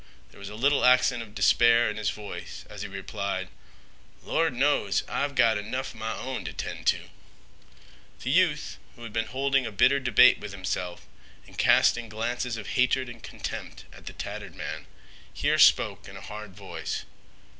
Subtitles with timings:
[0.31, 3.49] There was a little accent of despair in his voice as he replied,
[4.23, 7.11] "Lord knows I've gota 'nough m' own t' tend to."
[8.23, 11.05] The youth, who had been holding a bitter debate with himself
[11.45, 14.87] and casting glances of hatred and contempt at the tattered man,
[15.31, 17.05] here spoke in a hard voice.